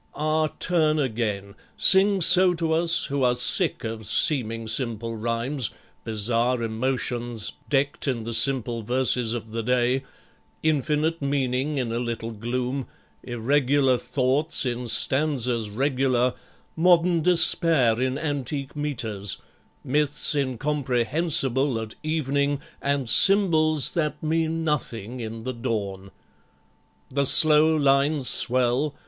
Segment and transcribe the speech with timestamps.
[0.15, 0.47] Ah!
[0.59, 1.53] turn again!
[1.77, 5.69] Sing so to us, who are sick Of seeming simple rhymes,
[6.05, 10.03] bizarre emotions, Decked in the simple verses of the day,
[10.63, 12.87] Infinite meaning in the little gloom,
[13.21, 16.33] Irregular thoughts in stanzas regular,
[16.75, 19.37] Modern despair in antique meters,
[19.83, 26.09] myths Incomprehensible at evening, And symbols that mean nothing in the dawn.
[27.11, 28.95] The slow lines swell.